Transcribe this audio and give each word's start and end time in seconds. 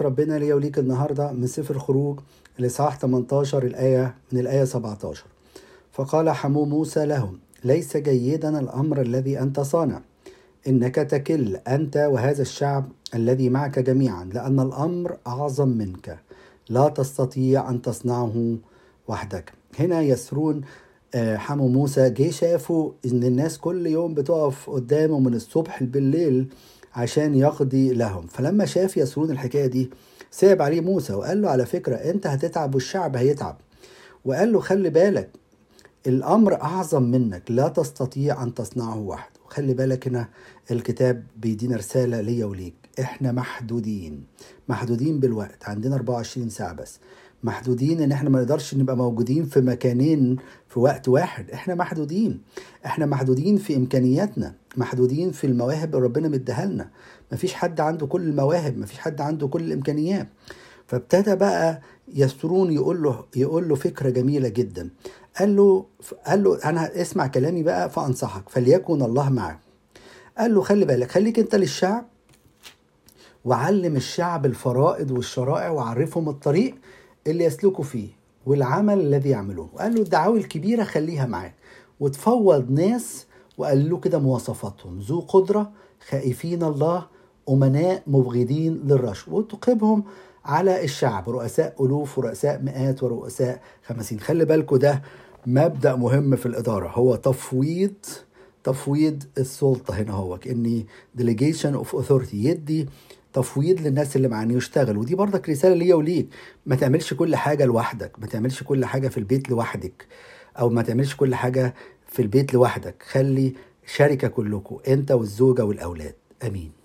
ربنا 0.00 0.38
ليا 0.38 0.54
وليك 0.54 0.78
النهارده 0.78 1.32
من 1.32 1.46
سفر 1.46 1.74
الخروج 1.74 2.20
الاصحاح 2.60 2.98
18 2.98 3.62
الآية 3.64 4.14
من 4.32 4.40
الآية 4.40 4.64
17 4.64 5.24
فقال 5.92 6.30
حمو 6.30 6.64
موسى 6.64 7.06
لهم 7.06 7.38
ليس 7.64 7.96
جيدا 7.96 8.60
الأمر 8.60 9.00
الذي 9.00 9.40
أنت 9.40 9.60
صانع. 9.60 10.00
إنك 10.68 10.94
تكل 10.94 11.56
أنت 11.56 11.96
وهذا 11.96 12.42
الشعب 12.42 12.84
الذي 13.14 13.48
معك 13.48 13.78
جميعا 13.78 14.24
لأن 14.24 14.60
الأمر 14.60 15.16
أعظم 15.26 15.68
منك. 15.68 16.18
لا 16.68 16.88
تستطيع 16.88 17.70
أن 17.70 17.82
تصنعه 17.82 18.56
وحدك. 19.08 19.52
هنا 19.78 20.00
يسرون 20.00 20.60
آه، 21.14 21.36
حمو 21.36 21.68
موسى 21.68 22.10
جه 22.10 22.30
شافوا 22.30 22.92
إن 23.06 23.24
الناس 23.24 23.58
كل 23.58 23.86
يوم 23.86 24.14
بتقف 24.14 24.70
قدامه 24.70 25.20
من 25.20 25.34
الصبح 25.34 25.82
بالليل 25.82 26.48
عشان 26.94 27.34
يقضي 27.34 27.92
لهم. 27.94 28.26
فلما 28.26 28.64
شاف 28.64 28.96
يسرون 28.96 29.30
الحكاية 29.30 29.66
دي 29.66 29.90
صعب 30.30 30.62
عليه 30.62 30.80
موسى 30.80 31.12
وقال 31.14 31.42
له 31.42 31.50
على 31.50 31.66
فكرة 31.66 31.94
أنت 31.96 32.26
هتتعب 32.26 32.74
والشعب 32.74 33.16
هيتعب. 33.16 33.56
وقال 34.24 34.52
له 34.52 34.60
خلي 34.60 34.90
بالك 34.90 35.30
الأمر 36.06 36.54
أعظم 36.62 37.02
منك 37.02 37.50
لا 37.50 37.68
تستطيع 37.68 38.42
أن 38.42 38.54
تصنعه 38.54 38.98
وحده. 38.98 39.40
خلي 39.48 39.74
بالك 39.74 40.08
هنا 40.08 40.28
الكتاب 40.70 41.24
بيدينا 41.36 41.76
رسالة 41.76 42.20
ليا 42.20 42.46
وليك. 42.46 42.74
إحنا 43.00 43.32
محدودين 43.32 44.24
محدودين 44.68 45.20
بالوقت 45.20 45.64
عندنا 45.68 45.94
24 45.96 46.48
ساعة 46.48 46.72
بس. 46.72 46.98
محدودين 47.42 48.00
إن 48.00 48.12
إحنا 48.12 48.30
ما 48.30 48.38
نقدرش 48.38 48.74
نبقى 48.74 48.96
موجودين 48.96 49.44
في 49.44 49.60
مكانين 49.60 50.36
في 50.68 50.80
وقت 50.80 51.08
واحد. 51.08 51.50
إحنا 51.50 51.74
محدودين. 51.74 52.40
إحنا 52.86 53.06
محدودين 53.06 53.56
في 53.56 53.76
إمكانياتنا. 53.76 54.54
محدودين 54.76 55.30
في 55.30 55.46
المواهب 55.46 55.94
اللي 55.94 56.06
ربنا 56.06 56.28
مديها 56.28 56.64
لنا. 56.66 56.90
مفيش 57.32 57.54
حد 57.54 57.80
عنده 57.80 58.06
كل 58.06 58.22
المواهب. 58.22 58.78
مفيش 58.78 58.98
حد 58.98 59.20
عنده 59.20 59.48
كل 59.48 59.62
الإمكانيات. 59.62 60.28
فابتدى 60.86 61.34
بقى 61.36 61.80
يسرون 62.14 62.72
يقول 62.72 63.02
له 63.02 63.24
يقول 63.36 63.68
له 63.68 63.74
فكرة 63.74 64.10
جميلة 64.10 64.48
جدا. 64.48 64.90
قال 65.38 65.56
له 65.56 65.86
قال 66.26 66.44
له 66.44 66.58
أنا 66.64 67.00
اسمع 67.00 67.26
كلامي 67.26 67.62
بقى 67.62 67.90
فأنصحك. 67.90 68.48
فليكن 68.48 69.02
الله 69.02 69.30
معك. 69.30 69.58
قال 70.38 70.54
له 70.54 70.60
خلي 70.62 70.84
بالك 70.84 71.10
خليك 71.10 71.38
أنت 71.38 71.54
للشعب 71.54 72.06
وعلم 73.44 73.96
الشعب 73.96 74.46
الفرائض 74.46 75.10
والشرائع 75.10 75.70
وعرفهم 75.70 76.28
الطريق 76.28 76.74
اللي 77.26 77.44
يسلكوا 77.44 77.84
فيه 77.84 78.08
والعمل 78.46 79.00
الذي 79.00 79.28
يعملونه 79.30 79.68
وقال 79.74 79.94
له 79.94 80.00
الدعاوي 80.02 80.38
الكبيرة 80.38 80.84
خليها 80.84 81.26
معاك 81.26 81.54
وتفوض 82.00 82.70
ناس 82.70 83.26
وقال 83.58 83.90
له 83.90 83.98
كده 83.98 84.18
مواصفاتهم. 84.18 84.98
ذو 84.98 85.20
قدرة 85.20 85.70
خائفين 86.08 86.62
الله 86.62 87.06
أمناء 87.48 88.02
مبغضين 88.06 88.80
للرشوه 88.84 89.34
وتقبهم 89.34 90.04
على 90.44 90.84
الشعب 90.84 91.30
رؤساء 91.30 91.84
ألوف 91.84 92.18
ورؤساء 92.18 92.62
مئات 92.62 93.02
ورؤساء 93.02 93.60
خمسين. 93.86 94.20
خلي 94.20 94.44
بالكم 94.44 94.76
ده 94.76 95.02
مبدأ 95.46 95.96
مهم 95.96 96.36
في 96.36 96.46
الإدارة. 96.46 96.88
هو 96.88 97.16
تفويض 97.16 97.94
تفويض 98.64 99.22
السلطة 99.38 99.94
هنا 99.94 100.12
هو. 100.12 100.38
كأني 100.38 100.86
delegation 101.18 101.66
اوف 101.66 101.96
authority 101.96 102.34
يدي 102.34 102.88
تفويض 103.42 103.80
للناس 103.80 104.16
اللي 104.16 104.28
معاني 104.28 104.54
يشتغل 104.54 104.96
ودي 104.96 105.14
برضك 105.14 105.48
رسالة 105.48 105.74
ليا 105.74 105.94
وليك. 105.94 106.28
ما 106.66 106.76
تعملش 106.76 107.14
كل 107.14 107.36
حاجة 107.36 107.64
لوحدك. 107.64 108.18
ما 108.18 108.26
تعملش 108.26 108.62
كل 108.62 108.84
حاجة 108.84 109.08
في 109.08 109.18
البيت 109.18 109.48
لوحدك. 109.50 110.06
أو 110.58 110.68
ما 110.68 110.82
تعملش 110.82 111.14
كل 111.14 111.34
حاجة 111.34 111.74
في 112.06 112.22
البيت 112.22 112.54
لوحدك. 112.54 113.02
خلي 113.02 113.54
شركة 113.86 114.28
كلكم 114.28 114.78
أنت 114.88 115.10
والزوجة 115.10 115.64
والأولاد. 115.64 116.14
آمين. 116.46 116.77